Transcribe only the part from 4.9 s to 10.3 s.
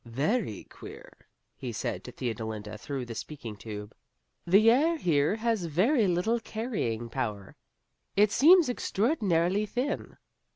here has very little carrying power. It seems extraordinarily thin.